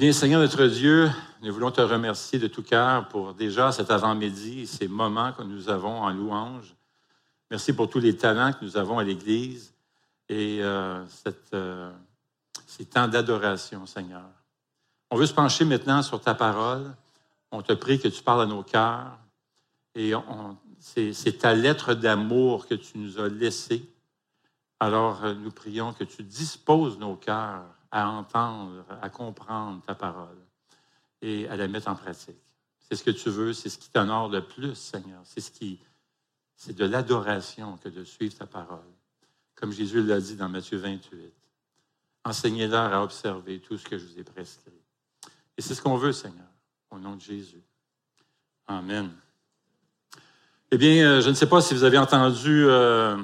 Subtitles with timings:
[0.00, 1.10] Seigneur notre Dieu,
[1.42, 5.68] nous voulons te remercier de tout cœur pour déjà cet avant-midi, ces moments que nous
[5.68, 6.74] avons en louange.
[7.50, 9.74] Merci pour tous les talents que nous avons à l'Église
[10.30, 11.04] et euh,
[11.52, 11.92] euh,
[12.66, 14.24] ces temps d'adoration, Seigneur.
[15.10, 16.90] On veut se pencher maintenant sur ta parole.
[17.52, 19.18] On te prie que tu parles à nos cœurs.
[19.94, 20.14] Et
[20.80, 23.86] c'est ta lettre d'amour que tu nous as laissée.
[24.80, 30.38] Alors, euh, nous prions que tu disposes nos cœurs à entendre, à comprendre ta parole
[31.22, 32.36] et à la mettre en pratique.
[32.78, 35.20] C'est ce que tu veux, c'est ce qui t'honore le plus, Seigneur.
[35.24, 35.78] C'est ce qui,
[36.56, 38.78] c'est de l'adoration que de suivre ta parole.
[39.54, 41.32] Comme Jésus l'a dit dans Matthieu 28.
[42.24, 44.72] Enseignez-leur à observer tout ce que je vous ai prescrit.
[45.56, 46.48] Et c'est ce qu'on veut, Seigneur,
[46.90, 47.62] au nom de Jésus.
[48.66, 49.10] Amen.
[50.70, 53.16] Eh bien, euh, je ne sais pas si vous avez entendu, euh,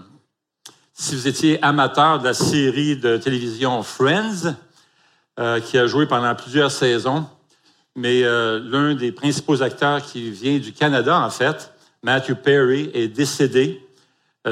[0.99, 4.55] si vous étiez amateur de la série de télévision Friends,
[5.39, 7.27] euh, qui a joué pendant plusieurs saisons,
[7.95, 11.73] mais l'un des principaux acteurs qui vient du Canada, en fait,
[12.03, 13.87] Matthew Perry, est décédé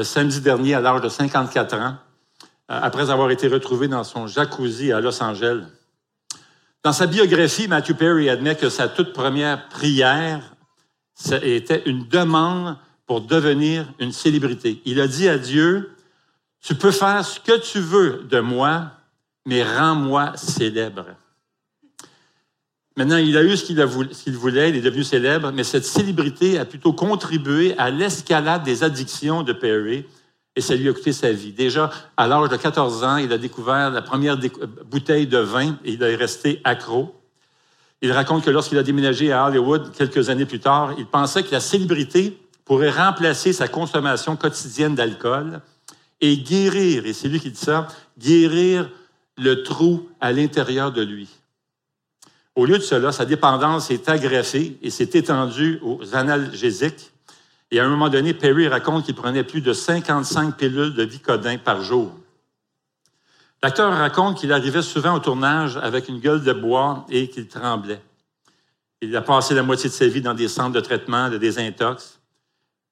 [0.03, 1.97] samedi dernier à l'âge de 54 ans,
[2.69, 5.65] après avoir été retrouvé dans son jacuzzi à Los Angeles.
[6.83, 10.55] Dans sa biographie, Matthew Perry admet que sa toute première prière
[11.43, 14.81] était une demande pour devenir une célébrité.
[14.87, 15.94] Il a dit à Dieu,
[16.65, 18.91] tu peux faire ce que tu veux de moi,
[19.45, 21.05] mais rends-moi célèbre.
[22.97, 26.65] Maintenant, il a eu ce qu'il voulait, il est devenu célèbre, mais cette célébrité a
[26.65, 30.07] plutôt contribué à l'escalade des addictions de Perry
[30.57, 31.53] et ça lui a coûté sa vie.
[31.53, 34.39] Déjà, à l'âge de 14 ans, il a découvert la première
[34.87, 37.15] bouteille de vin et il est resté accro.
[38.01, 41.51] Il raconte que lorsqu'il a déménagé à Hollywood quelques années plus tard, il pensait que
[41.51, 45.61] la célébrité pourrait remplacer sa consommation quotidienne d'alcool
[46.21, 48.91] et guérir, et c'est lui qui dit ça, guérir
[49.37, 51.29] le trou à l'intérieur de lui.
[52.55, 57.11] Au lieu de cela, sa dépendance s'est agrafée et s'est étendue aux analgésiques
[57.75, 61.59] et à un moment donné, Perry raconte qu'il prenait plus de 55 pilules de Vicodin
[61.59, 62.13] par jour.
[63.65, 68.01] L'acteur raconte qu'il arrivait souvent au tournage avec une gueule de bois et qu'il tremblait.
[69.01, 72.21] Il a passé la moitié de sa vie dans des centres de traitement de désintox.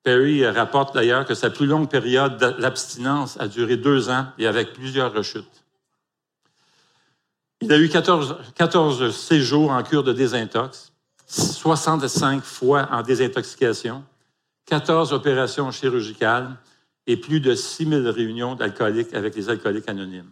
[0.03, 4.73] Perry rapporte d'ailleurs que sa plus longue période d'abstinence a duré deux ans et avec
[4.73, 5.65] plusieurs rechutes.
[7.61, 10.93] Il a eu 14, 14 séjours en cure de désintox,
[11.29, 14.03] 65 fois en désintoxication,
[14.67, 16.57] 14 opérations chirurgicales
[17.07, 20.31] et plus de 6 000 réunions d'alcooliques avec les alcooliques anonymes.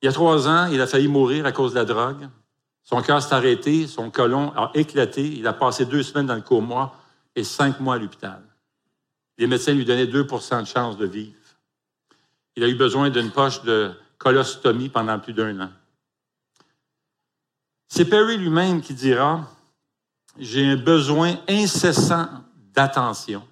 [0.00, 2.28] Il y a trois ans, il a failli mourir à cause de la drogue.
[2.82, 5.26] Son cœur s'est arrêté, son colon a éclaté.
[5.26, 6.92] Il a passé deux semaines dans le coma
[7.36, 8.42] et cinq mois à l'hôpital.
[9.38, 11.36] Les médecins lui donnaient 2% de chance de vivre.
[12.56, 15.70] Il a eu besoin d'une poche de colostomie pendant plus d'un an.
[17.86, 19.48] C'est Perry lui-même qui dira
[20.38, 22.28] J'ai un besoin incessant
[22.74, 23.46] d'attention.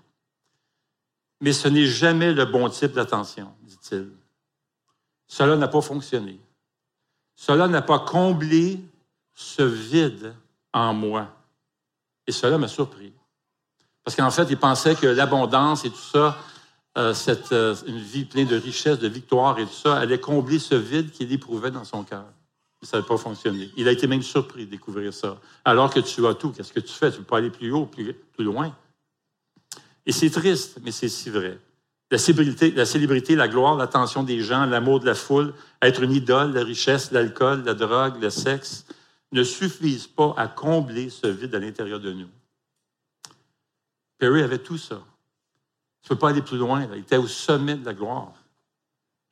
[1.41, 4.11] Mais ce n'est jamais le bon type d'attention, dit-il.
[5.27, 6.41] Cela n'a pas fonctionné.
[7.35, 8.81] Cela n'a pas comblé
[9.35, 10.35] ce vide
[10.73, 11.29] en moi.
[12.27, 13.13] Et cela m'a surpris.
[14.05, 16.37] Parce qu'en fait, il pensait que l'abondance et tout ça,
[16.97, 20.59] euh, cette, euh, une vie pleine de richesse, de victoire et tout ça, allait combler
[20.59, 22.25] ce vide qu'il éprouvait dans son cœur.
[22.83, 23.71] Ça n'a pas fonctionné.
[23.79, 25.39] Il a été même surpris de découvrir ça.
[25.65, 27.11] Alors que tu as tout, qu'est-ce que tu fais?
[27.11, 28.77] Tu ne peux pas aller plus haut, plus, plus loin.
[30.05, 31.59] Et c'est triste, mais c'est si vrai.
[32.11, 36.13] La célébrité, la célébrité, la gloire, l'attention des gens, l'amour de la foule, être une
[36.13, 38.85] idole, la richesse, l'alcool, la drogue, le sexe,
[39.33, 42.29] ne suffisent pas à combler ce vide à l'intérieur de nous.
[44.25, 45.03] Perry avait tout ça.
[46.01, 46.89] Tu ne peux pas aller plus loin.
[46.95, 48.33] Il était au sommet de la gloire.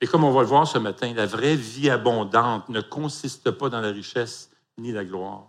[0.03, 3.71] Et comme on va le voir ce matin, la vraie vie abondante ne consiste pas
[3.71, 5.47] dans la richesse ni la gloire.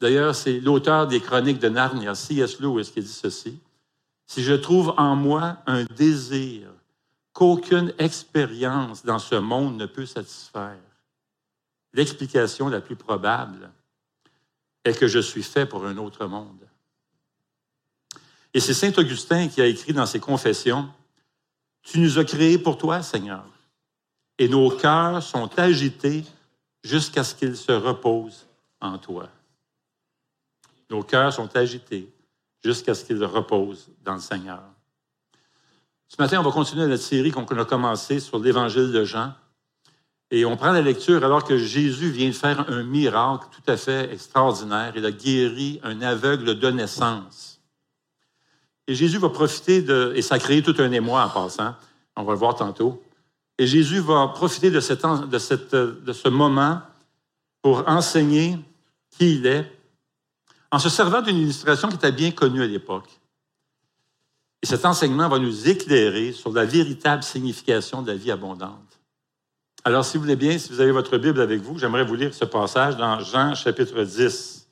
[0.00, 2.60] D'ailleurs, c'est l'auteur des chroniques de Narnia, C.S.
[2.60, 3.58] Lewis, qui dit ceci
[4.28, 6.68] si je trouve en moi un désir
[7.32, 10.78] qu'aucune expérience dans ce monde ne peut satisfaire,
[11.92, 13.72] l'explication la plus probable
[14.84, 16.64] est que je suis fait pour un autre monde.
[18.54, 20.88] Et c'est Saint Augustin qui a écrit dans ses confessions,
[21.82, 23.44] Tu nous as créés pour toi, Seigneur,
[24.38, 26.24] et nos cœurs sont agités
[26.82, 28.46] jusqu'à ce qu'ils se reposent
[28.80, 29.28] en toi.
[30.88, 32.08] Nos cœurs sont agités
[32.62, 34.62] jusqu'à ce qu'il repose dans le Seigneur.
[36.08, 39.32] Ce matin, on va continuer notre série qu'on a commencée sur l'Évangile de Jean.
[40.30, 43.76] Et on prend la lecture alors que Jésus vient de faire un miracle tout à
[43.76, 44.92] fait extraordinaire.
[44.96, 47.53] Il a guéri un aveugle de naissance.
[48.86, 51.74] Et Jésus va profiter de, et ça a créé tout un émoi en passant,
[52.16, 53.02] on va le voir tantôt.
[53.58, 56.80] Et Jésus va profiter de, de ce moment
[57.62, 58.58] pour enseigner
[59.10, 59.70] qui il est,
[60.70, 63.08] en se servant d'une illustration qui était bien connue à l'époque.
[64.62, 68.98] Et cet enseignement va nous éclairer sur la véritable signification de la vie abondante.
[69.84, 72.32] Alors, si vous voulez bien, si vous avez votre Bible avec vous, j'aimerais vous lire
[72.32, 74.63] ce passage dans Jean chapitre 10.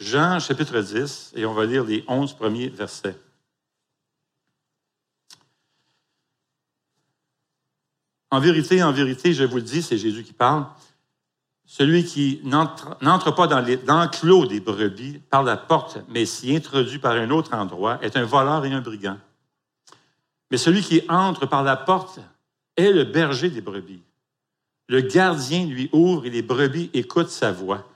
[0.00, 3.16] Jean chapitre 10, et on va lire les onze premiers versets.
[8.30, 10.64] En vérité, en vérité, je vous le dis, c'est Jésus qui parle,
[11.66, 17.12] celui qui n'entre pas dans l'enclos des brebis par la porte, mais s'y introduit par
[17.12, 19.18] un autre endroit, est un voleur et un brigand.
[20.50, 22.20] Mais celui qui entre par la porte
[22.76, 24.02] est le berger des brebis.
[24.88, 27.89] Le gardien lui ouvre et les brebis écoutent sa voix.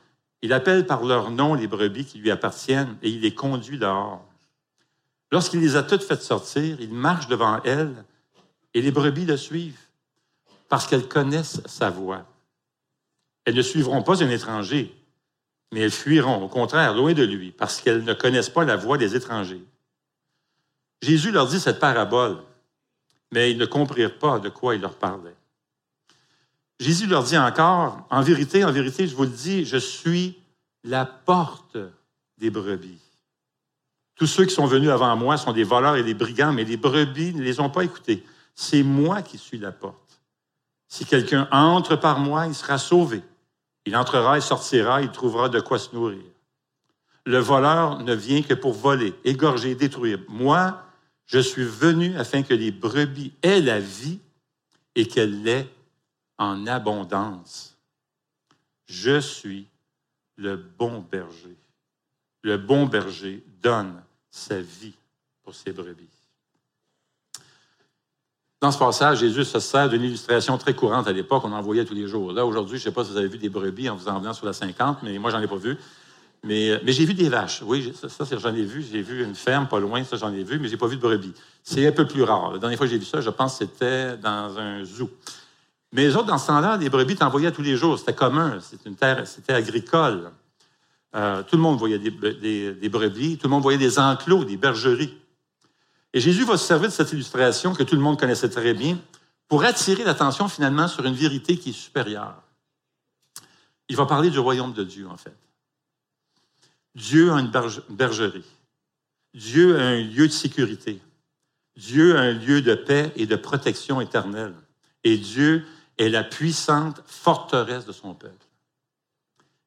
[0.45, 4.23] Il appelle par leur nom les brebis qui lui appartiennent et il les conduit dehors.
[5.33, 8.05] Lorsqu'il les a toutes faites sortir, il marche devant elles
[8.75, 9.81] et les brebis le suivent
[10.69, 12.27] parce qu'elles connaissent sa voix.
[13.47, 14.95] Elles ne suivront pas un étranger,
[15.73, 18.99] mais elles fuiront, au contraire, loin de lui, parce qu'elles ne connaissent pas la voix
[18.99, 19.65] des étrangers.
[21.01, 22.37] Jésus leur dit cette parabole,
[23.33, 25.37] mais ils ne comprirent pas de quoi il leur parlait.
[26.85, 30.39] Jésus leur dit encore, en vérité, en vérité, je vous le dis, je suis
[30.83, 31.79] la porte
[32.37, 33.01] des brebis.
[34.17, 36.77] Tous ceux qui sont venus avant moi sont des voleurs et des brigands, mais les
[36.77, 38.23] brebis ne les ont pas écoutés.
[38.55, 40.21] C'est moi qui suis la porte.
[40.87, 43.23] Si quelqu'un entre par moi, il sera sauvé.
[43.87, 46.21] Il entrera et sortira, il trouvera de quoi se nourrir.
[47.25, 50.19] Le voleur ne vient que pour voler, égorger, détruire.
[50.29, 50.83] Moi,
[51.25, 54.19] je suis venu afin que les brebis aient la vie
[54.95, 55.74] et qu'elle l'ait
[56.39, 57.77] en abondance.
[58.87, 59.69] Je suis
[60.37, 61.57] le bon berger.
[62.43, 64.95] Le bon berger donne sa vie
[65.43, 66.09] pour ses brebis.
[68.61, 71.85] Dans ce passage, Jésus se sert d'une illustration très courante à l'époque, on en voyait
[71.85, 72.33] tous les jours.
[72.33, 74.19] Là, aujourd'hui, je ne sais pas si vous avez vu des brebis en vous en
[74.19, 75.77] venant sur la 50, mais moi, j'en ai pas vu.
[76.43, 77.63] Mais, mais j'ai vu des vaches.
[77.63, 78.83] Oui, ça, ça j'en ai vu.
[78.83, 81.01] J'ai vu une ferme pas loin, ça, j'en ai vu, mais j'ai pas vu de
[81.03, 81.33] brebis.
[81.63, 82.53] C'est un peu plus rare.
[82.53, 85.11] La dernière fois que j'ai vu ça, je pense que c'était dans un zoo.
[85.95, 87.97] Mais les autres, dans ce temps-là, les brebis t'en voyaient tous les jours.
[87.99, 88.59] C'était commun.
[88.61, 90.33] C'était une terre, c'était agricole.
[91.15, 93.39] Euh, tout le monde voyait des, des brebis.
[93.39, 95.17] Tout le monde voyait des enclos, des bergeries.
[96.13, 98.99] Et Jésus va se servir de cette illustration que tout le monde connaissait très bien
[99.47, 102.43] pour attirer l'attention finalement sur une vérité qui est supérieure.
[103.89, 105.37] Il va parler du royaume de Dieu, en fait.
[106.97, 107.53] Dieu a une
[107.89, 108.45] bergerie.
[109.33, 111.01] Dieu a un lieu de sécurité.
[111.77, 114.55] Dieu a un lieu de paix et de protection éternelle.
[115.05, 115.65] Et Dieu
[115.99, 118.47] est la puissante forteresse de son peuple.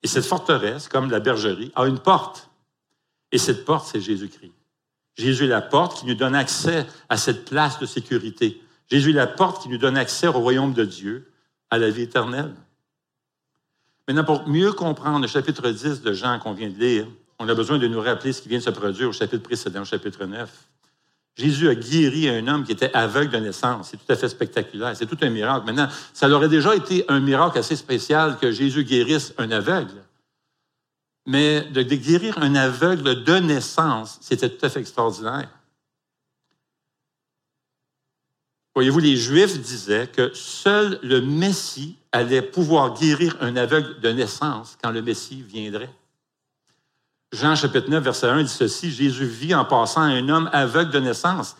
[0.03, 2.49] Et cette forteresse, comme la bergerie, a une porte.
[3.31, 4.53] Et cette porte, c'est Jésus-Christ.
[5.15, 8.61] Jésus est la porte qui nous donne accès à cette place de sécurité.
[8.89, 11.31] Jésus est la porte qui nous donne accès au royaume de Dieu,
[11.69, 12.53] à la vie éternelle.
[14.07, 17.07] Maintenant, pour mieux comprendre le chapitre 10 de Jean qu'on vient de lire,
[17.39, 19.81] on a besoin de nous rappeler ce qui vient de se produire au chapitre précédent,
[19.81, 20.49] au chapitre 9.
[21.37, 23.89] Jésus a guéri un homme qui était aveugle de naissance.
[23.91, 24.95] C'est tout à fait spectaculaire.
[24.95, 25.67] C'est tout un miracle.
[25.67, 30.03] Maintenant, ça aurait déjà été un miracle assez spécial que Jésus guérisse un aveugle.
[31.27, 35.49] Mais de, guérir un aveugle de naissance, c'était tout à fait extraordinaire.
[38.73, 44.77] Voyez-vous, les Juifs disaient que seul le Messie allait pouvoir guérir un aveugle de naissance
[44.81, 45.89] quand le Messie viendrait.
[47.31, 50.99] Jean chapitre 9, verset 1 dit ceci, Jésus vit en passant un homme aveugle de
[50.99, 51.55] naissance.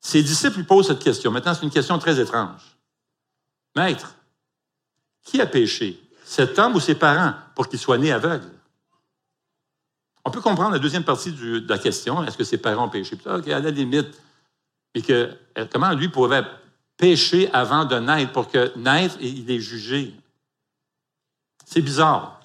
[0.00, 1.30] Ses disciples lui posent cette question.
[1.30, 2.60] Maintenant, c'est une question très étrange.
[3.74, 4.14] Maître,
[5.24, 8.50] qui a péché, cet homme ou ses parents, pour qu'il soit né aveugle?
[10.24, 13.16] On peut comprendre la deuxième partie de la question, est-ce que ses parents ont péché?
[13.26, 14.20] OK, à la limite,
[14.94, 16.44] mais que, euh, comment lui pouvait
[16.96, 20.14] pécher avant de naître pour que naître, il est jugé?
[21.64, 22.37] C'est bizarre.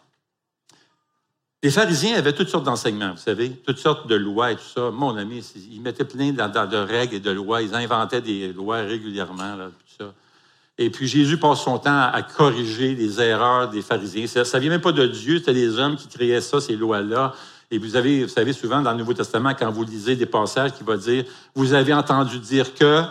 [1.63, 4.91] Les pharisiens avaient toutes sortes d'enseignements, vous savez, toutes sortes de lois et tout ça.
[4.91, 5.41] Mon ami,
[5.72, 7.62] ils mettaient plein de, règles et de lois.
[7.62, 10.13] Ils inventaient des lois régulièrement, tout ça.
[10.77, 14.27] Et puis Jésus passe son temps à corriger les erreurs des pharisiens.
[14.27, 17.34] Ça ne vient même pas de Dieu, c'était les hommes qui créaient ça, ces lois-là.
[17.72, 20.74] Et vous, avez, vous savez souvent dans le Nouveau Testament, quand vous lisez des passages
[20.74, 21.24] qui vont dire,
[21.55, 23.03] vous avez entendu dire que,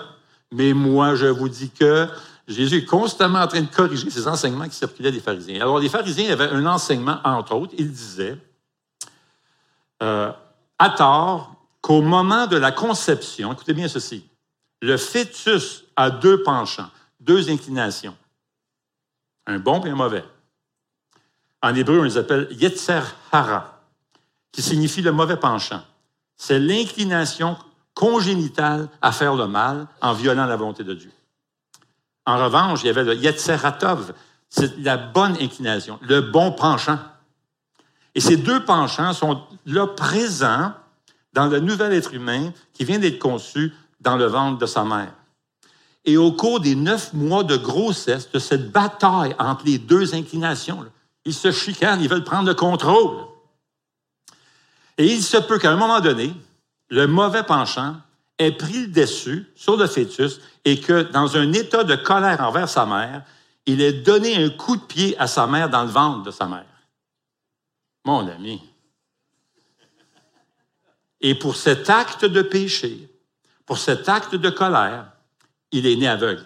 [0.53, 2.07] mais moi je vous dis que,
[2.49, 5.61] Jésus est constamment en train de corriger ces enseignements qui circulaient des pharisiens.
[5.61, 8.37] Alors les pharisiens avaient un enseignement, entre autres, ils disaient,
[10.03, 10.33] euh,
[10.79, 14.25] à tort, qu'au moment de la conception, écoutez bien ceci,
[14.81, 18.17] le fœtus a deux penchants, deux inclinations,
[19.47, 20.25] un bon et un mauvais.
[21.63, 23.81] En hébreu, on les appelle Yetzer Hara
[24.51, 25.83] qui signifie le mauvais penchant.
[26.37, 27.57] C'est l'inclination
[27.95, 31.13] congénitale à faire le mal en violant la volonté de Dieu.
[32.27, 34.13] En revanche, il y avait le Yetzeratov,
[34.49, 36.99] C'est la bonne inclination, le bon penchant.
[38.15, 40.73] Et ces deux penchants sont là présents
[41.33, 45.13] dans le nouvel être humain qui vient d'être conçu dans le ventre de sa mère.
[46.05, 50.85] Et au cours des neuf mois de grossesse, de cette bataille entre les deux inclinations,
[51.25, 53.17] ils se chicanent, ils veulent prendre le contrôle.
[54.99, 56.35] Et il se peut qu'à un moment donné,
[56.89, 57.97] le mauvais penchant
[58.39, 62.69] ait pris le dessus sur le fœtus et que, dans un état de colère envers
[62.69, 63.25] sa mère,
[63.67, 66.47] il ait donné un coup de pied à sa mère dans le ventre de sa
[66.47, 66.67] mère.
[68.05, 68.61] Mon ami.
[71.21, 73.09] Et pour cet acte de péché,
[73.65, 75.13] pour cet acte de colère,
[75.71, 76.45] il est né aveugle.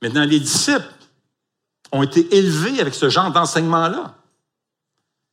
[0.00, 0.86] Maintenant, les disciples
[1.90, 4.17] ont été élevés avec ce genre d'enseignement-là.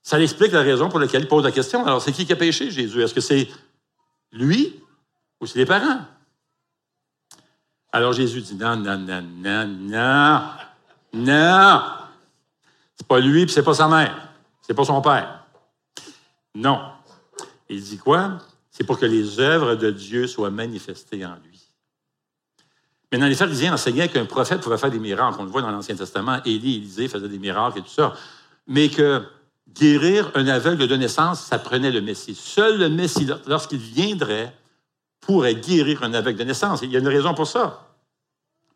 [0.06, 1.84] Ça explique la raison pour laquelle il pose la question.
[1.84, 3.02] Alors, c'est qui qui a péché, Jésus?
[3.02, 3.50] Est-ce que c'est
[4.32, 4.80] lui
[5.42, 6.02] ou c'est les parents?
[7.92, 10.42] Alors Jésus dit non, non, non, non, non,
[11.12, 11.82] non.
[12.96, 14.30] C'est pas lui, puis c'est pas sa mère.
[14.62, 15.44] C'est pas son père.
[16.54, 16.92] Non.
[17.68, 18.38] Il dit quoi?
[18.70, 21.60] C'est pour que les œuvres de Dieu soient manifestées en lui.
[23.12, 25.38] Maintenant, les pharisiens enseignaient qu'un prophète pouvait faire des miracles.
[25.40, 26.44] On le voit dans l'Ancien Testament.
[26.46, 28.14] Élie, Élisée faisaient des miracles et tout ça.
[28.68, 29.26] Mais que
[29.76, 32.36] guérir un aveugle de naissance, ça prenait le Messie.
[32.36, 34.56] Seul le Messie, lorsqu'il viendrait,
[35.20, 36.82] pourrait guérir un aveugle de naissance.
[36.82, 37.88] Il y a une raison pour ça.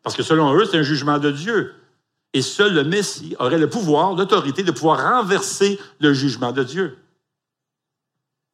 [0.02, 1.74] Parce que selon eux, c'est un jugement de Dieu.
[2.32, 6.98] Et seul le Messie aurait le pouvoir, l'autorité de pouvoir renverser le jugement de Dieu.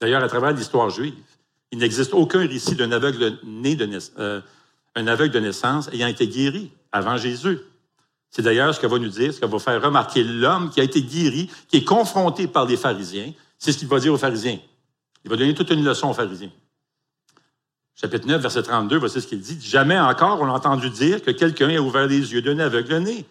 [0.00, 1.14] D'ailleurs, à travers l'histoire juive,
[1.72, 3.76] il n'existe aucun récit d'un aveugle né
[4.18, 4.40] euh,
[4.94, 7.58] aveugle de naissance ayant été guéri avant Jésus.
[8.30, 10.84] C'est d'ailleurs ce que va nous dire, ce que va faire remarquer l'homme qui a
[10.84, 13.32] été guéri, qui est confronté par les pharisiens.
[13.58, 14.58] C'est ce qu'il va dire aux pharisiens.
[15.24, 16.50] Il va donner toute une leçon aux pharisiens.
[17.94, 19.58] Chapitre 9, verset 32, voici ce qu'il dit.
[19.60, 23.24] Jamais encore on a entendu dire que quelqu'un a ouvert les yeux d'un aveugle né.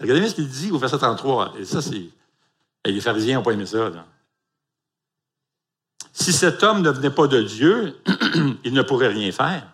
[0.00, 1.54] Regardez bien ce qu'il dit au verset 33.
[1.58, 2.04] Et ça, c'est.
[2.86, 3.90] les pharisiens n'ont pas aimé ça.
[6.12, 7.96] Si cet homme ne venait pas de Dieu,
[8.64, 9.66] il ne pourrait rien faire.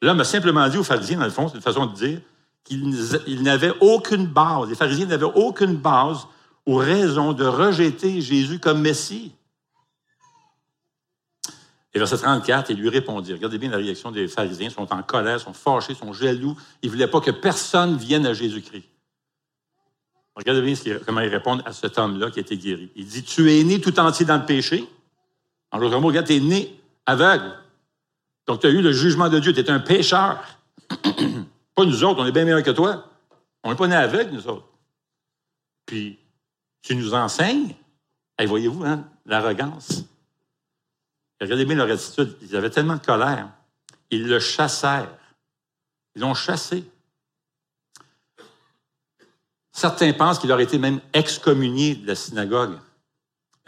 [0.00, 2.20] L'homme a simplement dit aux pharisiens, dans le fond, c'est une façon de dire,
[2.68, 4.68] qu'il n'avait aucune base.
[4.68, 6.26] Les pharisiens n'avaient aucune base
[6.66, 9.32] ou raison de rejeter Jésus comme Messie.
[11.94, 13.32] Et verset 34, il lui répondit.
[13.32, 14.68] Regardez bien la réaction des pharisiens.
[14.68, 16.56] Ils sont en colère, sont fâchés, sont jaloux.
[16.82, 18.84] Ils ne voulaient pas que personne vienne à Jésus-Christ.
[20.36, 22.90] Regardez bien comment ils répondent à cet homme-là qui a été guéri.
[22.94, 24.86] Il dit Tu es né tout entier dans le péché.
[25.72, 27.52] En d'autres mots, regarde, tu es né aveugle.
[28.46, 29.52] Donc, tu as eu le jugement de Dieu.
[29.52, 30.42] Tu es un pécheur.
[31.78, 33.04] pas nous autres, on est bien meilleurs que toi.
[33.62, 34.66] On n'est pas né aveugle, nous autres.
[35.86, 36.18] Puis,
[36.82, 37.72] tu nous enseignes.
[38.44, 40.02] Voyez-vous, hein, l'arrogance.
[41.40, 42.36] Regardez bien leur attitude.
[42.42, 43.48] Ils avaient tellement de colère.
[44.10, 45.14] Ils le chassèrent.
[46.16, 46.84] Ils l'ont chassé.
[49.70, 52.76] Certains pensent qu'il aurait été même excommunié de la synagogue.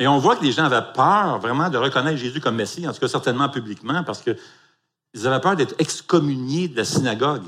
[0.00, 2.92] Et on voit que les gens avaient peur vraiment de reconnaître Jésus comme Messie, en
[2.92, 7.44] tout cas certainement publiquement, parce qu'ils avaient peur d'être excommuniés de la synagogue.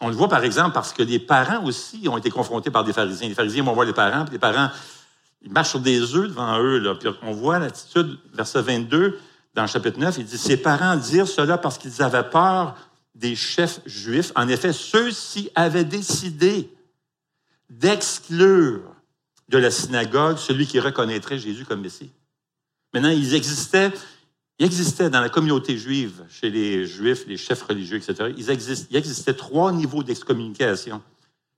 [0.00, 2.92] On le voit par exemple parce que les parents aussi ont été confrontés par des
[2.92, 3.28] pharisiens.
[3.28, 4.70] Les pharisiens vont voir les parents, puis les parents,
[5.42, 6.96] ils marchent sur des œufs devant eux.
[6.98, 9.18] Puis on voit l'attitude, verset 22,
[9.54, 12.76] dans le chapitre 9, il dit, ses parents dirent cela parce qu'ils avaient peur
[13.14, 14.32] des chefs juifs.
[14.34, 16.68] En effet, ceux-ci avaient décidé
[17.70, 18.82] d'exclure
[19.48, 22.10] de la synagogue celui qui reconnaîtrait Jésus comme Messie.
[22.92, 23.92] Maintenant, il existait,
[24.58, 28.50] il existait dans la communauté juive, chez les Juifs, les chefs religieux, etc., il,
[28.96, 31.02] existait trois niveaux d'excommunication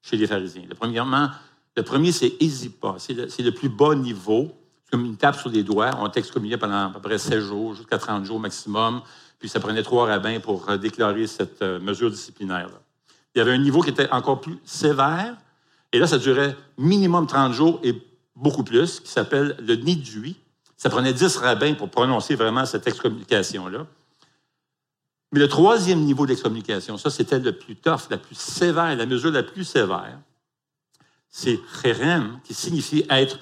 [0.03, 0.65] chez les pharisiens.
[0.69, 1.29] Le, premièrement,
[1.77, 2.95] le premier, c'est Ésipa.
[2.99, 4.51] C'est le, le, plus bas niveau
[4.91, 5.91] comme une tape sur les doigts.
[5.99, 9.03] On t'excommuniait pendant à peu près 16 jours, jusqu'à 30 jours maximum.
[9.39, 12.69] Puis ça prenait trois rabbins pour euh, déclarer cette euh, mesure disciplinaire.
[12.69, 12.81] -là.
[13.35, 15.37] Il y avait un niveau qui était encore plus sévère.
[15.93, 17.95] Et là, ça durait minimum 30 jours et
[18.35, 20.37] beaucoup plus, qui s'appelle le nidui.
[20.77, 23.87] Ça prenait 10 rabbins pour prononcer vraiment cette excommunication-là.
[25.33, 29.31] Mais le troisième niveau d'excommunication, ça, c'était le plus tough, la plus sévère, la mesure
[29.31, 30.19] la plus sévère.
[31.29, 33.39] C'est cherem, qui signifie être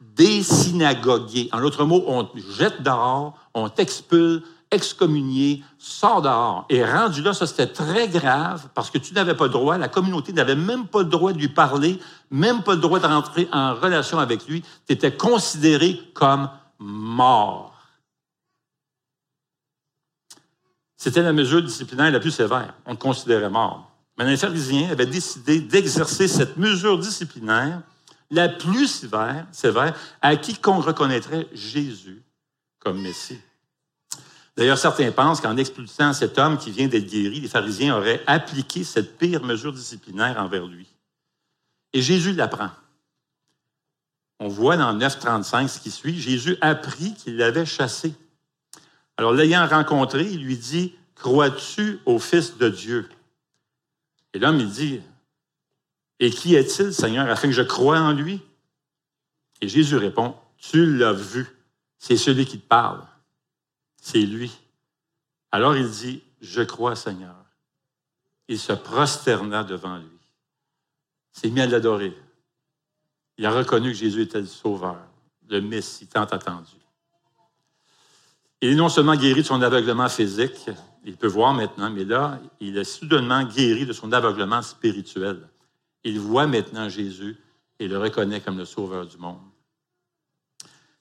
[0.00, 1.48] désynagogué.
[1.52, 6.66] En d'autres mots, on te jette dehors, on t'expulse, excommunié, sort dehors.
[6.68, 9.88] Et rendu là, ça c'était très grave parce que tu n'avais pas le droit, la
[9.88, 11.98] communauté n'avait même pas le droit de lui parler,
[12.30, 14.62] même pas le droit de rentrer en relation avec lui.
[14.86, 17.74] Tu étais considéré comme mort.
[20.96, 22.74] C'était la mesure disciplinaire la plus sévère.
[22.84, 23.90] On te considérait mort.
[24.16, 27.82] Mais les pharisiens avaient décidé d'exercer cette mesure disciplinaire
[28.30, 32.22] la plus sévère, sévère à quiconque reconnaîtrait Jésus
[32.78, 33.40] comme Messie.
[34.56, 38.82] D'ailleurs, certains pensent qu'en expulsant cet homme qui vient d'être guéri, les pharisiens auraient appliqué
[38.82, 40.88] cette pire mesure disciplinaire envers lui.
[41.92, 42.70] Et Jésus l'apprend.
[44.40, 48.14] On voit dans 9.35 ce qui suit, Jésus apprit qu'il l'avait chassé.
[49.16, 53.08] Alors, l'ayant rencontré, il lui dit, Crois-tu au Fils de Dieu?
[54.32, 55.00] Et l'homme, il dit,
[56.20, 58.40] Et qui est-il, Seigneur, afin que je croie en lui?
[59.60, 61.46] Et Jésus répond, Tu l'as vu,
[61.98, 63.04] c'est celui qui te parle.
[64.00, 64.56] C'est lui.
[65.50, 67.34] Alors il dit, Je crois, Seigneur.
[68.46, 70.06] Il se prosterna devant lui.
[71.32, 72.16] S'est mis à l'adorer.
[73.38, 74.98] Il a reconnu que Jésus était le Sauveur,
[75.48, 76.72] le Messie tant attendu.
[78.60, 80.68] Il est non seulement guéri de son aveuglement physique,
[81.04, 85.48] il peut voir maintenant, mais là, il est soudainement guéri de son aveuglement spirituel.
[86.02, 87.36] Il voit maintenant Jésus
[87.78, 89.38] et le reconnaît comme le Sauveur du monde.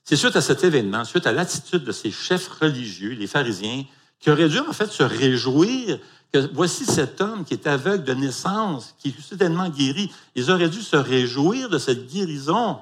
[0.03, 3.83] C'est suite à cet événement, suite à l'attitude de ces chefs religieux, les pharisiens,
[4.19, 5.99] qui auraient dû en fait se réjouir
[6.31, 10.11] que voici cet homme qui est aveugle de naissance, qui est soudainement guéri.
[10.35, 12.79] Ils auraient dû se réjouir de cette guérison.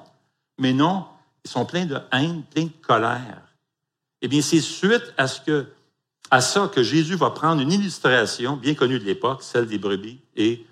[0.58, 1.06] Mais non,
[1.44, 3.42] ils sont pleins de haine, pleins de colère.
[4.22, 5.66] Eh bien, c'est suite à, ce que,
[6.30, 10.18] à ça que Jésus va prendre une illustration bien connue de l'époque, celle des brebis
[10.34, 10.66] et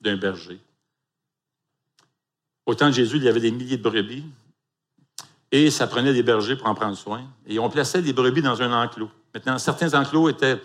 [0.00, 0.60] d'un berger.
[2.66, 4.24] Au temps de Jésus, il y avait des milliers de brebis
[5.52, 7.24] et ça prenait des bergers pour en prendre soin.
[7.46, 9.10] Et on plaçait des brebis dans un enclos.
[9.34, 10.60] Maintenant, certains enclos étaient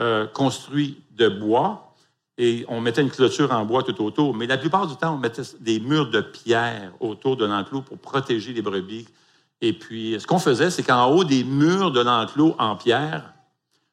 [0.00, 1.94] euh, construits de bois
[2.36, 4.34] et on mettait une clôture en bois tout autour.
[4.34, 7.98] Mais la plupart du temps, on mettait des murs de pierre autour de l'enclos pour
[7.98, 9.06] protéger les brebis
[9.60, 13.34] et puis, ce qu'on faisait, c'est qu'en haut des murs de l'enclos en pierre,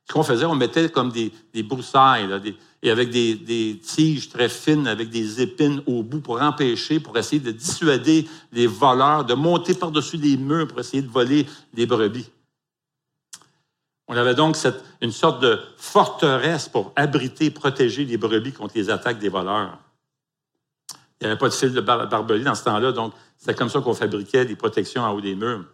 [0.07, 1.31] ce qu'on faisait, on mettait comme des,
[1.63, 2.29] broussailles,
[2.83, 7.41] et avec des, tiges très fines, avec des épines au bout pour empêcher, pour essayer
[7.41, 12.29] de dissuader les voleurs de monter par-dessus les murs pour essayer de voler les brebis.
[14.07, 14.55] On avait donc
[15.01, 19.79] une sorte de forteresse pour abriter, protéger les brebis contre les attaques des voleurs.
[21.19, 23.81] Il n'y avait pas de fil de barbelé dans ce temps-là, donc c'est comme ça
[23.81, 25.65] qu'on fabriquait des protections en haut des murs.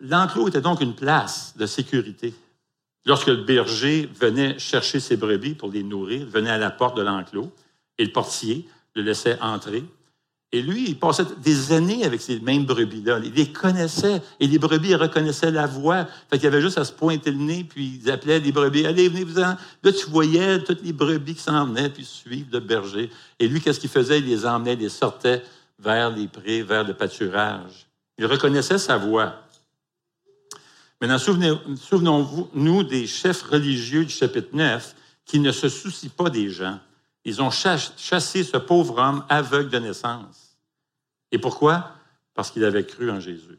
[0.00, 2.34] L'enclos était donc une place de sécurité.
[3.06, 6.96] Lorsque le berger venait chercher ses brebis pour les nourrir, il venait à la porte
[6.96, 7.52] de l'enclos
[7.98, 9.84] et le portier le laissait entrer.
[10.54, 13.18] Et lui, il passait des années avec ces mêmes brebis-là.
[13.24, 16.06] Il les connaissait et les brebis reconnaissaient la voix.
[16.30, 19.08] Fait qu'il avait juste à se pointer le nez, puis ils appelaient les brebis Allez,
[19.08, 19.56] venez-vous-en.
[19.82, 23.10] Là, tu voyais toutes les brebis qui s'en venaient, puis suivre le berger.
[23.40, 24.20] Et lui, qu'est-ce qu'il faisait?
[24.20, 25.42] Il les emmenait, il les sortait
[25.80, 27.88] vers les prés, vers le pâturage.
[28.16, 29.34] Il reconnaissait sa voix.
[31.00, 36.48] Maintenant, souvenons-nous nous des chefs religieux du chapitre 9 qui ne se soucient pas des
[36.48, 36.78] gens.
[37.24, 40.43] Ils ont chassé ce pauvre homme aveugle de naissance.
[41.34, 41.90] Et pourquoi?
[42.32, 43.58] Parce qu'il avait cru en Jésus.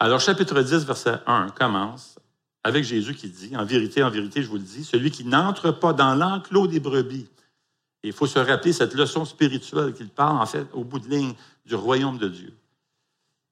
[0.00, 2.18] Alors, chapitre 10, verset 1 commence
[2.64, 5.70] avec Jésus qui dit, en vérité, en vérité, je vous le dis, celui qui n'entre
[5.70, 7.28] pas dans l'enclos des brebis.
[8.02, 11.34] Il faut se rappeler cette leçon spirituelle qu'il parle, en fait, au bout de ligne
[11.66, 12.52] du royaume de Dieu.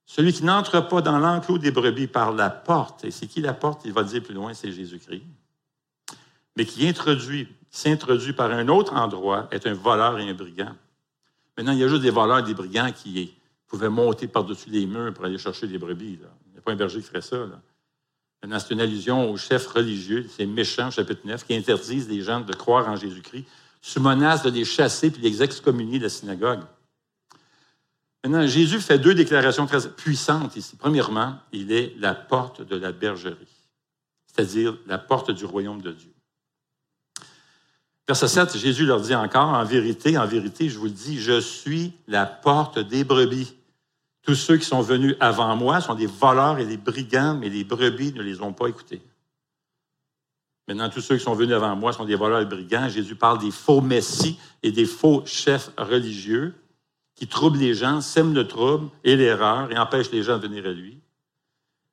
[0.05, 3.55] Celui qui n'entre pas dans l'enclos des brebis par la porte, et c'est qui la
[3.55, 3.83] porte?
[3.85, 5.23] Il va dire plus loin, c'est Jésus-Christ.
[6.57, 6.93] Mais qui
[7.71, 10.75] s'introduit par un autre endroit, est un voleur et un brigand.
[11.59, 13.35] Maintenant, il y a juste des voleurs des brigands qui
[13.67, 16.21] pouvaient monter par-dessus les murs pour aller chercher des brebis.
[16.47, 17.37] Il n'y a pas un berger qui ferait ça.
[18.41, 22.41] Maintenant, c'est une allusion aux chefs religieux, ces méchants, chapitre 9, qui interdisent les gens
[22.41, 23.45] de croire en Jésus-Christ
[23.83, 26.61] sous menace de les chasser puis les excommunier de la synagogue.
[28.23, 30.77] Maintenant, Jésus fait deux déclarations très puissantes ici.
[30.77, 33.67] Premièrement, il est la porte de la bergerie,
[34.27, 36.13] c'est-à-dire la porte du royaume de Dieu.
[38.09, 41.39] Verset 7, Jésus leur dit encore, en vérité, en vérité, je vous le dis, je
[41.41, 43.55] suis la porte des brebis.
[44.23, 47.65] Tous ceux qui sont venus avant moi sont des voleurs et des brigands, mais les
[47.65, 49.03] brebis ne les ont pas écoutés.
[50.67, 52.89] Maintenant, tous ceux qui sont venus avant moi sont des voleurs et des brigands.
[52.89, 56.55] Jésus parle des faux messies et des faux chefs religieux
[57.15, 60.65] qui troublent les gens, sèment le trouble et l'erreur et empêchent les gens de venir
[60.65, 60.99] à lui.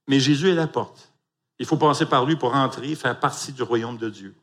[0.07, 1.11] Mais Jésus est la porte.
[1.59, 4.35] Il faut passer par lui pour entrer, faire partie du royaume de Dieu.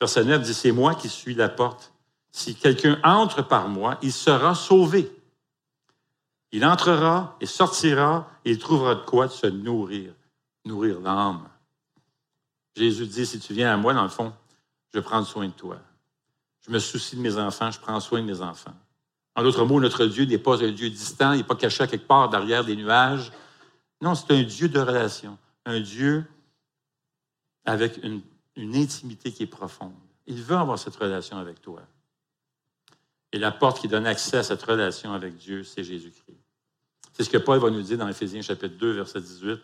[0.00, 1.92] Verset 9 dit, c'est moi qui suis la porte.
[2.30, 5.10] Si quelqu'un entre par moi, il sera sauvé.
[6.52, 10.12] Il entrera et sortira et il trouvera de quoi se nourrir,
[10.64, 11.48] nourrir l'âme.
[12.76, 14.32] Jésus dit, si tu viens à moi, dans le fond,
[14.92, 15.78] je prends soin de toi.
[16.66, 18.74] Je me soucie de mes enfants, je prends soin de mes enfants.
[19.34, 22.06] En d'autres mots, notre Dieu n'est pas un Dieu distant, il n'est pas caché quelque
[22.06, 23.32] part derrière des nuages.
[24.00, 26.24] Non, c'est un Dieu de relation, un Dieu
[27.64, 28.20] avec une
[28.56, 29.92] une intimité qui est profonde.
[30.26, 31.82] Il veut avoir cette relation avec toi.
[33.32, 36.38] Et la porte qui donne accès à cette relation avec Dieu, c'est Jésus-Christ.
[37.12, 39.60] C'est ce que Paul va nous dire dans Éphésiens chapitre 2, verset 18.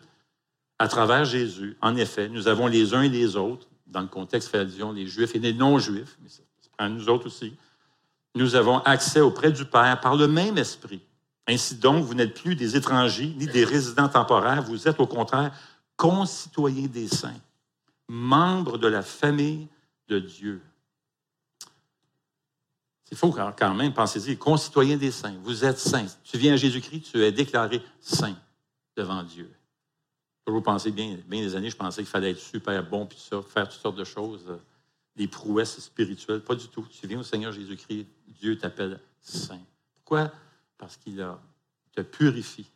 [0.79, 4.49] à travers Jésus, en effet, nous avons les uns et les autres, dans le contexte
[4.49, 7.53] fait les Juifs et les non-Juifs, mais ça nous autres aussi,
[8.35, 11.01] nous avons accès auprès du Père par le même esprit.
[11.47, 15.53] Ainsi donc, vous n'êtes plus des étrangers ni des résidents temporaires, vous êtes au contraire
[15.95, 17.39] concitoyens des saints,
[18.13, 19.67] membres de la famille
[20.07, 20.61] de Dieu.
[23.09, 25.35] Il faut quand même, pensez-y, concitoyens des saints.
[25.41, 26.05] Vous êtes saints.
[26.23, 28.35] Tu viens à Jésus-Christ, tu es déclaré saint
[28.95, 29.51] devant Dieu.
[30.45, 33.67] Vous pensez bien, bien des années, je pensais qu'il fallait être super bon, puis faire
[33.67, 34.57] toutes sortes de choses, euh,
[35.15, 36.41] des prouesses spirituelles.
[36.41, 36.85] Pas du tout.
[36.91, 39.61] Tu viens au Seigneur Jésus-Christ, Dieu t'appelle saint.
[39.95, 40.31] Pourquoi?
[40.77, 41.25] Parce qu'il
[41.93, 42.69] te purifie,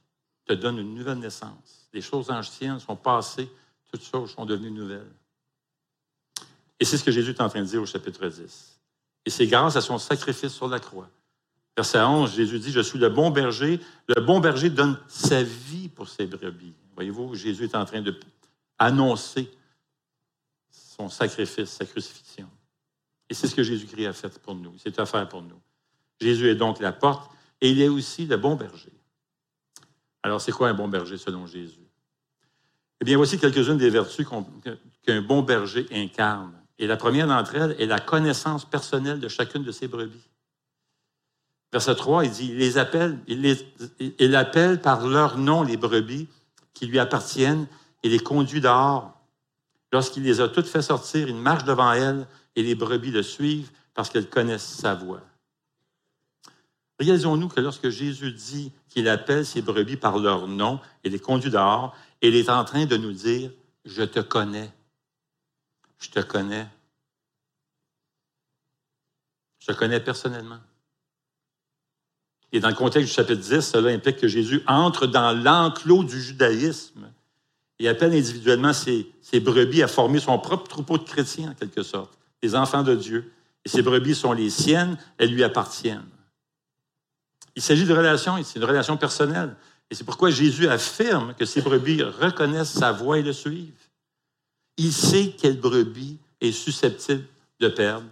[0.46, 1.90] te donne une nouvelle naissance.
[1.94, 3.50] Les choses anciennes sont passées,
[3.92, 5.12] toutes choses sont devenues nouvelles.
[6.80, 8.80] Et c'est ce que Jésus est en train de dire au chapitre 10.
[9.26, 11.10] Et c'est grâce à son sacrifice sur la croix.
[11.76, 13.80] Verset 11, Jésus dit, je suis le bon berger.
[14.08, 16.74] Le bon berger donne sa vie pour ses brebis.
[16.96, 18.20] Voyez-vous, Jésus est en train de
[18.80, 19.52] annoncer
[20.72, 22.50] son sacrifice, sa crucifixion.
[23.30, 24.74] Et c'est ce que Jésus-Christ a fait pour nous.
[24.78, 25.60] C'est offert pour nous.
[26.20, 27.30] Jésus est donc la porte
[27.62, 28.94] et il est aussi le bon berger.
[30.24, 31.88] Alors, c'est quoi un bon berger selon Jésus?
[33.00, 34.28] Eh bien, voici quelques-unes des vertus
[35.04, 36.54] qu'un bon berger incarne.
[36.80, 40.30] Et la première d'entre elles est la connaissance personnelle de chacune de ses brebis.
[41.74, 43.58] Verset 3, il dit, il les appelle, il, les,
[44.20, 46.28] il appelle par leur nom les brebis
[46.74, 47.68] qui lui appartiennent
[48.04, 49.20] et les conduit dehors.
[49.92, 53.70] Lorsqu'il les a toutes fait sortir, il marche devant elles et les brebis le suivent
[53.94, 55.22] parce qu'elles connaissent sa voix.
[57.00, 61.52] Réalisons-nous que lorsque Jésus dit qu'il appelle ses brebis par leur nom et les conduit
[61.52, 63.52] dehors, il est en train de nous dire,
[63.86, 64.72] je te connais.
[66.00, 66.68] Je te connais.
[69.60, 70.60] Je te connais personnellement.
[72.52, 76.22] Et dans le contexte du chapitre 10, cela implique que Jésus entre dans l'enclos du
[76.22, 77.10] judaïsme
[77.80, 82.18] et appelle individuellement ses, brebis à former son propre troupeau de chrétiens, en quelque sorte,
[82.42, 83.32] des enfants de Dieu.
[83.66, 86.08] Et ces brebis sont les siennes, elles lui appartiennent.
[87.56, 89.56] Il s'agit de relation, c'est une relation personnelle.
[89.90, 93.87] Et c'est pourquoi Jésus affirme que ses brebis reconnaissent sa voix et le suivent.
[94.78, 97.26] Il sait quelle brebis est susceptible
[97.60, 98.08] de perdre.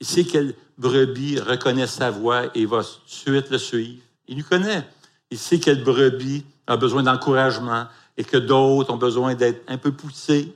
[0.00, 4.02] Il sait quelle brebis reconnaît sa voix et va suite le suivre.
[4.28, 4.86] Il nous connaît.
[5.30, 7.86] Il sait quelle brebis a besoin d'encouragement
[8.16, 10.54] et que d'autres ont besoin d'être un peu poussés.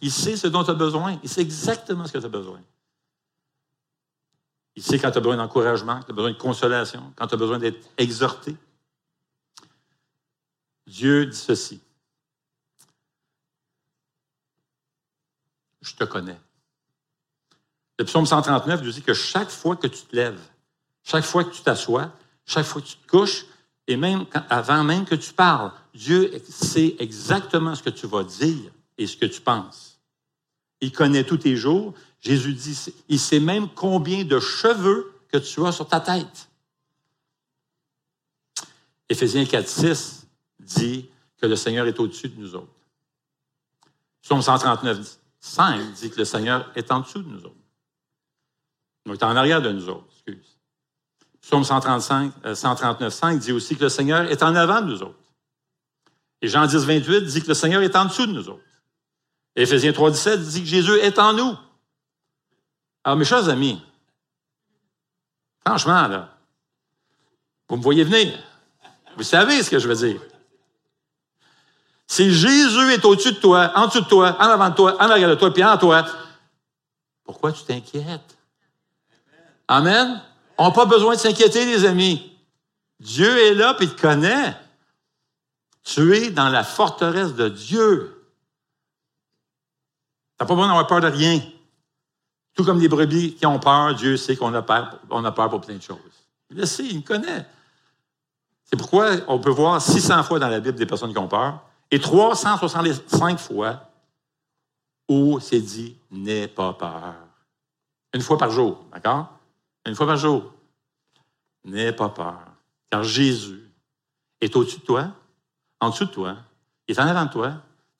[0.00, 1.18] Il sait ce dont tu as besoin.
[1.22, 2.60] Il sait exactement ce que tu as besoin.
[4.74, 7.34] Il sait quand tu as besoin d'encouragement, quand tu as besoin de consolation, quand tu
[7.34, 8.56] as besoin d'être exhorté.
[10.86, 11.80] Dieu dit ceci.
[15.86, 16.38] Je te connais.
[17.98, 20.40] Le psaume 139 nous dit que chaque fois que tu te lèves,
[21.02, 22.12] chaque fois que tu t'assois,
[22.44, 23.46] chaque fois que tu te couches,
[23.86, 28.72] et même avant même que tu parles, Dieu sait exactement ce que tu vas dire
[28.98, 30.00] et ce que tu penses.
[30.80, 31.94] Il connaît tous tes jours.
[32.20, 36.48] Jésus dit, il sait même combien de cheveux que tu as sur ta tête.
[39.08, 40.26] Éphésiens 4, 6
[40.58, 41.08] dit
[41.40, 42.72] que le Seigneur est au-dessus de nous autres.
[44.22, 47.54] Psaume 139, 5 dit que le Seigneur est en dessous de nous autres.
[49.06, 50.58] Il est en arrière de nous autres, excuse.
[51.40, 55.18] Psaume 135, 139, 5 dit aussi que le Seigneur est en avant de nous autres.
[56.42, 58.64] Et Jean 10, 28 dit que le Seigneur est en dessous de nous autres.
[59.54, 61.56] Et Éphésiens 3, 17 dit que Jésus est en nous.
[63.04, 63.80] Alors, mes chers amis,
[65.64, 66.36] franchement, là,
[67.68, 68.36] vous me voyez venir.
[69.16, 70.20] Vous savez ce que je veux dire.
[72.06, 75.10] Si Jésus est au-dessus de toi, en dessous de toi, en avant de toi, en
[75.10, 76.04] arrière de toi, puis en toi,
[77.24, 78.36] pourquoi tu t'inquiètes?
[79.66, 80.22] Amen?
[80.56, 82.32] On n'a pas besoin de s'inquiéter, les amis.
[83.00, 84.56] Dieu est là, puis il te connaît.
[85.82, 88.24] Tu es dans la forteresse de Dieu.
[90.38, 91.40] Tu n'as pas besoin d'avoir peur de rien.
[92.54, 95.60] Tout comme les brebis qui ont peur, Dieu sait qu'on a peur, a peur pour
[95.60, 95.98] plein de choses.
[96.50, 97.44] Il le sait, il me connaît.
[98.64, 101.65] C'est pourquoi on peut voir 600 fois dans la Bible des personnes qui ont peur
[101.90, 103.88] et 365 fois
[105.08, 107.14] où c'est dit n'aie pas peur.
[108.12, 109.28] Une fois par jour, d'accord?
[109.86, 110.52] Une fois par jour.
[111.64, 112.38] N'aie pas peur.
[112.90, 113.70] Car Jésus
[114.40, 115.08] est au-dessus de toi,
[115.80, 116.36] en dessous de toi,
[116.88, 117.52] il est en avant de toi,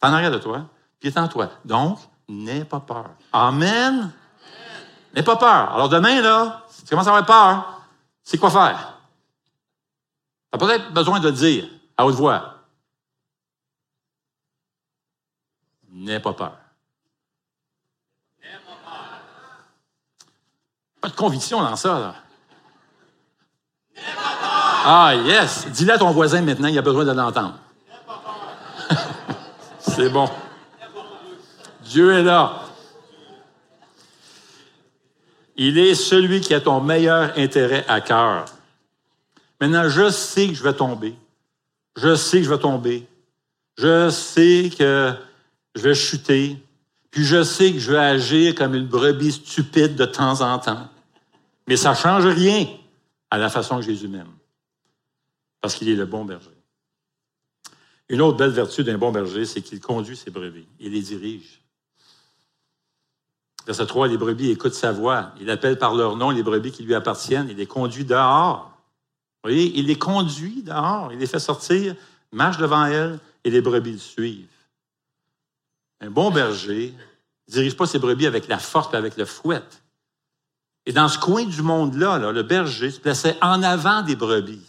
[0.03, 0.67] en arrière de toi,
[0.99, 1.51] puis il est en toi.
[1.65, 3.11] Donc, n'aie pas peur.
[3.33, 4.13] Amen.
[5.15, 5.73] N'aie pas peur.
[5.73, 7.81] Alors demain, là, si tu commences à avoir peur,
[8.23, 8.99] c'est quoi faire?
[10.53, 12.56] Tu as peut-être besoin de le dire à haute voix.
[15.97, 16.53] N'aie pas peur.
[21.01, 22.15] Pas de conviction dans ça, là.
[24.85, 25.67] Ah, yes!
[25.71, 27.59] Dis-le à ton voisin maintenant, il a besoin de l'entendre.
[29.79, 30.29] c'est bon.
[31.83, 32.61] Dieu est là.
[35.57, 38.45] Il est celui qui a ton meilleur intérêt à cœur.
[39.63, 41.17] Maintenant, je sais que je vais tomber.
[41.97, 43.09] Je sais que je vais tomber.
[43.79, 45.17] Je sais que
[45.77, 46.57] je vais chuter.
[47.11, 50.89] Puis je sais que je vais agir comme une brebis stupide de temps en temps.
[51.69, 52.67] Mais ça ne change rien
[53.31, 54.33] à la façon que Jésus m'aime.
[55.61, 56.51] Parce qu'il est le bon berger.
[58.09, 60.67] Une autre belle vertu d'un bon berger, c'est qu'il conduit ses brebis.
[60.81, 61.61] Il les dirige.
[63.67, 65.33] Verset 3, les brebis écoutent sa voix.
[65.41, 67.49] Il appelle par leur nom les brebis qui lui appartiennent.
[67.51, 68.73] Il les conduit dehors.
[69.43, 71.13] Vous voyez, il les conduit dehors.
[71.13, 71.97] Il les fait sortir,
[72.33, 74.47] marche devant elles et les brebis le suivent.
[76.01, 76.95] Un bon berger
[77.49, 79.63] ne dirige pas ses brebis avec la force et avec le fouet.
[80.85, 84.63] Et dans ce coin du monde-là, le berger se plaçait en avant des brebis.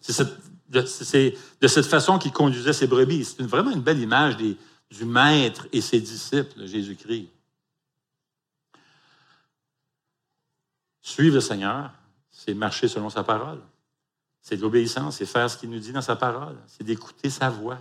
[0.00, 0.26] C'est
[0.70, 3.24] de, cette façon qu'il conduisait ses brebis.
[3.24, 7.28] C'est vraiment une belle image du maître et ses disciples, Jésus-Christ.
[11.02, 11.90] Suivre le Seigneur,
[12.30, 13.60] c'est marcher selon sa parole.
[14.40, 16.56] C'est de l'obéissance, c'est faire ce qu'il nous dit dans sa parole.
[16.66, 17.78] C'est d'écouter sa voix.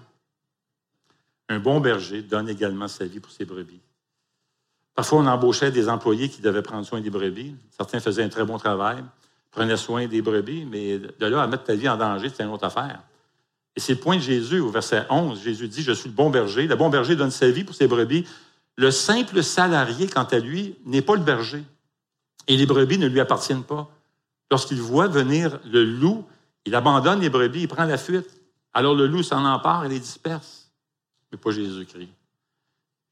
[1.49, 3.81] Un bon berger donne également sa vie pour ses brebis.
[4.95, 7.55] Parfois, on embauchait des employés qui devaient prendre soin des brebis.
[7.71, 9.03] Certains faisaient un très bon travail,
[9.49, 12.49] prenaient soin des brebis, mais de là à mettre ta vie en danger, c'est une
[12.49, 13.01] autre affaire.
[13.75, 15.41] Et c'est le point de Jésus au verset 11.
[15.41, 16.67] Jésus dit, je suis le bon berger.
[16.67, 18.27] Le bon berger donne sa vie pour ses brebis.
[18.75, 21.63] Le simple salarié, quant à lui, n'est pas le berger.
[22.47, 23.89] Et les brebis ne lui appartiennent pas.
[24.51, 26.25] Lorsqu'il voit venir le loup,
[26.65, 28.29] il abandonne les brebis, il prend la fuite.
[28.73, 30.58] Alors le loup s'en empare et les disperse.
[31.31, 32.09] Mais pas Jésus-Christ.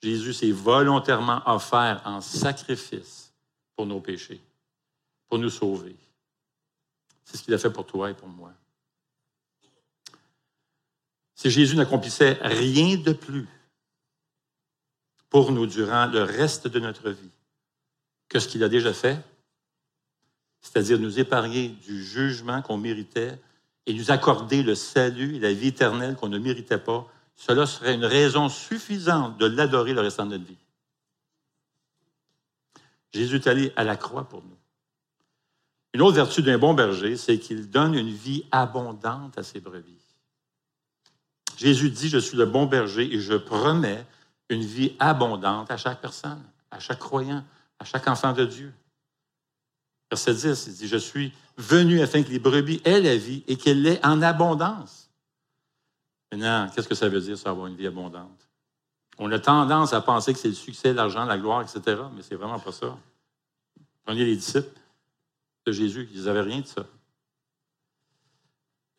[0.01, 3.33] Jésus s'est volontairement offert en sacrifice
[3.75, 4.41] pour nos péchés,
[5.27, 5.95] pour nous sauver.
[7.23, 8.53] C'est ce qu'il a fait pour toi et pour moi.
[11.35, 13.47] Si Jésus n'accomplissait rien de plus
[15.29, 17.29] pour nous durant le reste de notre vie,
[18.29, 19.19] que ce qu'il a déjà fait,
[20.61, 23.39] c'est-à-dire nous épargner du jugement qu'on méritait
[23.85, 27.93] et nous accorder le salut et la vie éternelle qu'on ne méritait pas, cela serait
[27.93, 30.57] une raison suffisante de l'adorer le restant de notre vie.
[33.13, 34.57] Jésus est allé à la croix pour nous.
[35.93, 39.93] Une autre vertu d'un bon berger, c'est qu'il donne une vie abondante à ses brebis.
[41.57, 44.05] Jésus dit, je suis le bon berger et je promets
[44.49, 47.43] une vie abondante à chaque personne, à chaque croyant,
[47.79, 48.73] à chaque enfant de Dieu.
[50.11, 53.57] Verset 10, il dit, je suis venu afin que les brebis aient la vie et
[53.57, 55.06] qu'elle l'ait en abondance.
[56.31, 58.47] Maintenant, qu'est-ce que ça veut dire, ça, avoir une vie abondante?
[59.17, 62.35] On a tendance à penser que c'est le succès, l'argent, la gloire, etc., mais c'est
[62.35, 62.97] vraiment pas ça.
[64.05, 64.79] Prenez les disciples
[65.65, 66.85] de Jésus, ils n'avaient rien de ça.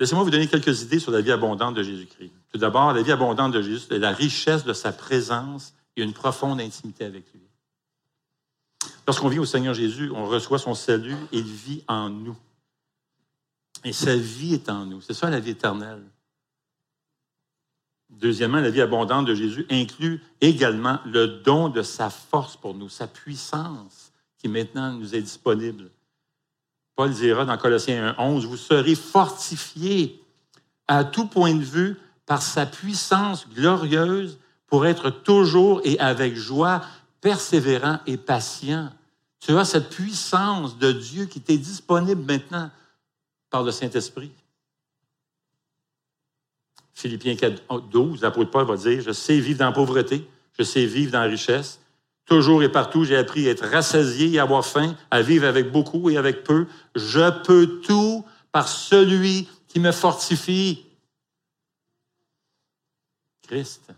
[0.00, 2.32] Laissez-moi vous donner quelques idées sur la vie abondante de Jésus-Christ.
[2.52, 6.12] Tout d'abord, la vie abondante de Jésus, c'est la richesse de sa présence et une
[6.12, 7.42] profonde intimité avec lui.
[9.06, 12.36] Lorsqu'on vit au Seigneur Jésus, on reçoit son salut et il vit en nous.
[13.84, 15.00] Et sa vie est en nous.
[15.00, 16.04] C'est ça la vie éternelle.
[18.10, 22.88] Deuxièmement, la vie abondante de Jésus inclut également le don de sa force pour nous,
[22.88, 25.90] sa puissance qui maintenant nous est disponible.
[26.96, 30.22] Paul dira dans Colossiens 1.11, vous serez fortifiés
[30.88, 36.82] à tout point de vue par sa puissance glorieuse pour être toujours et avec joie
[37.20, 38.90] persévérant et patient.
[39.40, 42.70] Tu as cette puissance de Dieu qui t'est disponible maintenant
[43.50, 44.32] par le Saint-Esprit.
[46.98, 50.84] Philippiens 4, 12, l'apôtre Paul va dire, je sais vivre dans la pauvreté, je sais
[50.84, 51.78] vivre dans la richesse.
[52.24, 55.70] Toujours et partout, j'ai appris à être rassasié et à avoir faim, à vivre avec
[55.70, 56.66] beaucoup et avec peu.
[56.96, 60.86] Je peux tout par celui qui me fortifie.
[63.42, 63.92] Christ.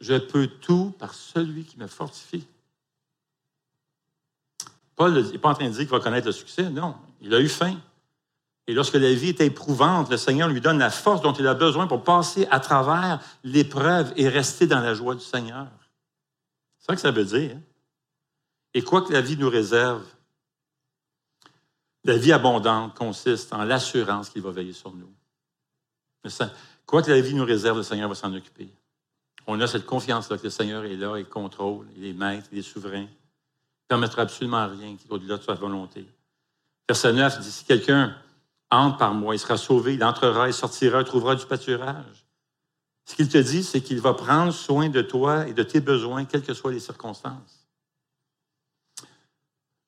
[0.00, 2.46] Je peux tout par celui qui me fortifie.
[4.96, 6.94] Paul n'est pas en train de dire qu'il va connaître le succès, non.
[7.20, 7.78] Il a eu faim.
[8.70, 11.54] Et lorsque la vie est éprouvante, le Seigneur lui donne la force dont il a
[11.54, 15.66] besoin pour passer à travers l'épreuve et rester dans la joie du Seigneur.
[16.78, 17.56] C'est ça que ça veut dire.
[17.56, 17.62] Hein?
[18.72, 20.04] Et quoi que la vie nous réserve,
[22.04, 25.12] la vie abondante consiste en l'assurance qu'il va veiller sur nous.
[26.86, 28.68] Quoi que la vie nous réserve, le Seigneur va s'en occuper.
[29.48, 32.58] On a cette confiance-là que le Seigneur est là, il contrôle, il est maître, il
[32.58, 33.02] est souverain.
[33.02, 36.06] Il ne permettra absolument rien qui est au-delà de sa volonté.
[36.88, 38.16] Verset 9 dit, si quelqu'un
[38.70, 42.24] entre par moi, il sera sauvé, il entrera, il sortira, il trouvera du pâturage.
[43.04, 46.24] Ce qu'il te dit, c'est qu'il va prendre soin de toi et de tes besoins,
[46.24, 47.66] quelles que soient les circonstances.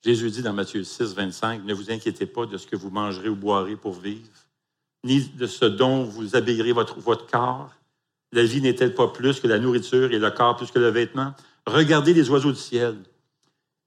[0.04, 3.28] Jésus dit dans Matthieu 6, 25, Ne vous inquiétez pas de ce que vous mangerez
[3.28, 4.28] ou boirez pour vivre,
[5.04, 7.70] ni de ce dont vous habillerez votre, corps.
[8.32, 11.34] La vie n'est-elle pas plus que la nourriture et le corps plus que le vêtement?
[11.66, 12.96] Regardez les oiseaux du ciel.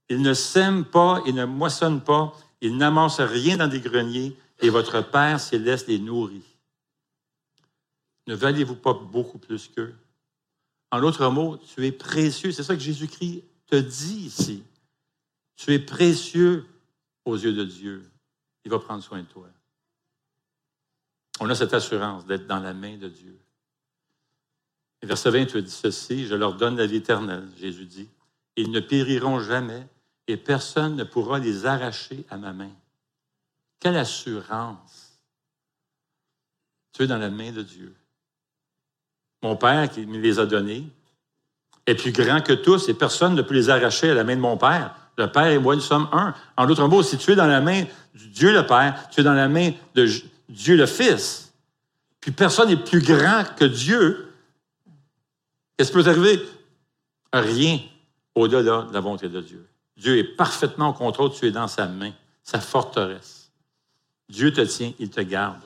[0.07, 2.31] Ils ne sèment pas et ne moissonnent pas,
[2.61, 6.57] ils n'amassent rien dans des greniers, et votre Père céleste les nourrit.
[8.27, 9.95] Ne valez-vous pas beaucoup plus qu'eux?
[10.91, 12.51] En d'autres mots, tu es précieux.
[12.51, 14.63] C'est ça que Jésus-Christ te dit ici.
[15.55, 16.65] Tu es précieux
[17.25, 18.09] aux yeux de Dieu.
[18.63, 19.47] Il va prendre soin de toi.
[21.39, 23.37] On a cette assurance d'être dans la main de Dieu.
[25.01, 28.09] Et verset 28 dit ceci, je leur donne la vie éternelle, Jésus dit.
[28.55, 29.87] Ils ne périront jamais
[30.27, 32.71] et personne ne pourra les arracher à ma main.
[33.79, 35.19] Quelle assurance!
[36.93, 37.93] Tu es dans la main de Dieu.
[39.41, 40.87] Mon Père qui me les a donnés
[41.85, 44.41] est plus grand que tous et personne ne peut les arracher à la main de
[44.41, 44.95] mon Père.
[45.17, 46.33] Le Père et moi, nous sommes un.
[46.57, 49.23] En d'autres mots, si tu es dans la main de Dieu le Père, tu es
[49.23, 50.09] dans la main de
[50.49, 51.53] Dieu le Fils.
[52.19, 54.33] Puis personne n'est plus grand que Dieu.
[55.77, 56.41] Qu'est-ce qui peut arriver?
[57.31, 57.79] Rien
[58.33, 59.65] au-delà de la volonté de Dieu.
[59.97, 62.11] Dieu est parfaitement au contrôle, tu es dans sa main,
[62.41, 63.34] sa forteresse.
[64.29, 65.61] Dieu te tient, il te garde.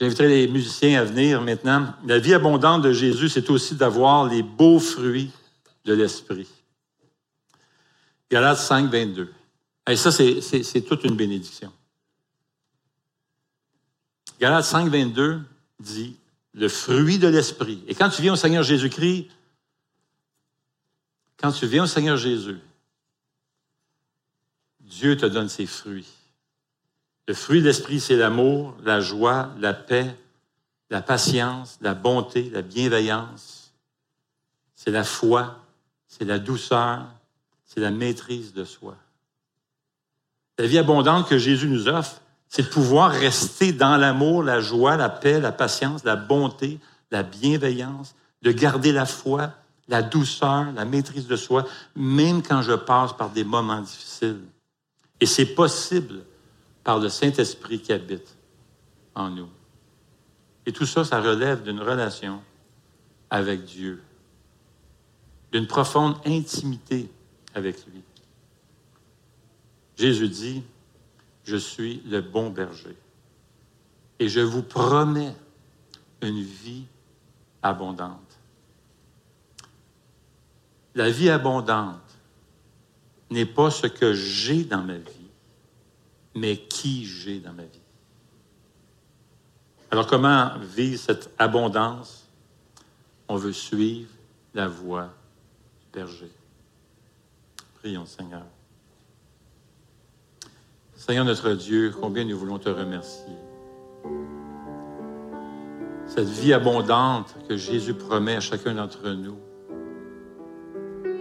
[0.00, 1.94] J'inviterai les musiciens à venir maintenant.
[2.06, 5.32] La vie abondante de Jésus, c'est aussi d'avoir les beaux fruits
[5.84, 6.48] de l'Esprit.
[8.30, 9.32] Galates 5, 22.
[9.88, 11.72] Et ça, c'est toute une bénédiction.
[14.38, 15.40] Galates 5, 22
[15.80, 16.16] dit
[16.52, 17.82] le fruit de l'Esprit.
[17.88, 19.28] Et quand tu viens au Seigneur Jésus-Christ,
[21.38, 22.58] quand tu viens au Seigneur Jésus,
[24.80, 26.17] Dieu te donne ses fruits.
[27.28, 30.16] Le fruit de l'Esprit, c'est l'amour, la joie, la paix,
[30.88, 33.74] la patience, la bonté, la bienveillance.
[34.74, 35.58] C'est la foi,
[36.06, 37.04] c'est la douceur,
[37.66, 38.96] c'est la maîtrise de soi.
[40.58, 44.96] La vie abondante que Jésus nous offre, c'est de pouvoir rester dans l'amour, la joie,
[44.96, 49.52] la paix, la patience, la bonté, la bienveillance, de garder la foi,
[49.88, 54.40] la douceur, la maîtrise de soi, même quand je passe par des moments difficiles.
[55.20, 56.22] Et c'est possible
[56.88, 58.34] par le Saint-Esprit qui habite
[59.14, 59.50] en nous.
[60.64, 62.40] Et tout ça, ça relève d'une relation
[63.28, 64.02] avec Dieu,
[65.52, 67.10] d'une profonde intimité
[67.54, 68.00] avec lui.
[69.98, 70.62] Jésus dit,
[71.44, 72.96] je suis le bon berger.
[74.18, 75.36] Et je vous promets
[76.22, 76.86] une vie
[77.62, 78.38] abondante.
[80.94, 82.16] La vie abondante
[83.28, 85.17] n'est pas ce que j'ai dans ma vie,
[86.38, 87.80] mais qui j'ai dans ma vie?
[89.90, 92.26] Alors comment vivre cette abondance?
[93.28, 94.10] On veut suivre
[94.54, 95.10] la voie
[95.80, 96.32] du berger.
[97.80, 98.44] Prions, Seigneur.
[100.94, 103.34] Seigneur notre Dieu, combien nous voulons te remercier.
[106.06, 109.38] Cette vie abondante que Jésus promet à chacun d'entre nous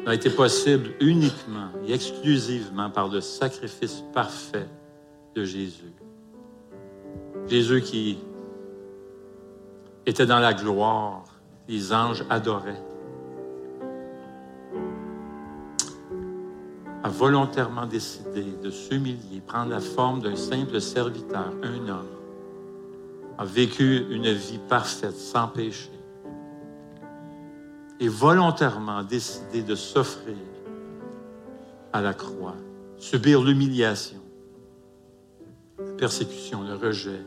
[0.06, 4.68] n'a été possible uniquement et exclusivement par le sacrifice parfait
[5.44, 5.94] Jésus.
[7.48, 8.18] Jésus qui
[10.06, 11.24] était dans la gloire,
[11.68, 12.82] les anges adoraient.
[17.08, 22.06] a volontairement décidé de s'humilier, prendre la forme d'un simple serviteur, un homme,
[23.38, 25.92] a vécu une vie parfaite, sans péché,
[28.02, 30.36] et volontairement décidé de s'offrir
[31.94, 32.56] à la croix,
[32.98, 34.22] subir l'humiliation,
[35.80, 37.22] la persécution, le rejet.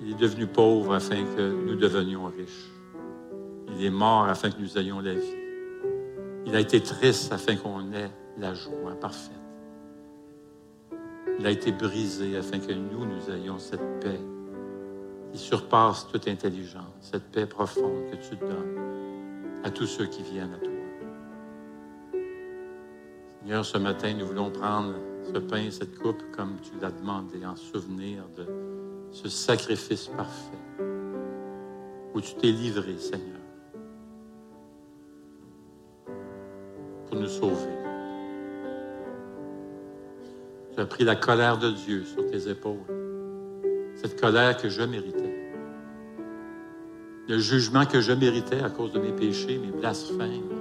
[0.00, 2.70] Il est devenu pauvre afin que nous devenions riches.
[3.68, 5.36] Il est mort afin que nous ayons la vie.
[6.46, 9.36] Il a été triste afin qu'on ait la joie parfaite.
[11.38, 14.20] Il a été brisé afin que nous, nous ayons cette paix
[15.32, 18.76] qui surpasse toute intelligence, cette paix profonde que tu donnes
[19.64, 20.69] à tous ceux qui viennent à toi.
[23.50, 24.94] Seigneur, ce matin, nous voulons prendre
[25.24, 28.46] ce pain et cette coupe comme tu l'as demandé en souvenir de
[29.10, 30.56] ce sacrifice parfait
[32.14, 33.40] où tu t'es livré, Seigneur.
[37.08, 37.74] pour nous sauver.
[40.72, 42.78] Tu as pris la colère de Dieu sur tes épaules,
[43.96, 45.50] cette colère que je méritais,
[47.26, 50.59] le jugement que je méritais à cause de mes péchés, mes blasphèmes,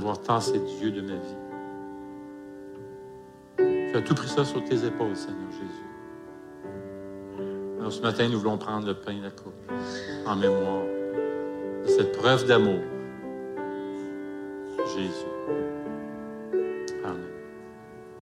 [0.00, 1.36] d'avoir tassé Dieu de ma vie.
[3.58, 5.84] Tu as tout pris ça sur tes épaules, Seigneur Jésus.
[7.78, 9.52] Alors ce matin, nous voulons prendre le pain et la coupe
[10.26, 10.84] en mémoire
[11.84, 12.80] de cette preuve d'amour
[14.96, 15.69] Jesus.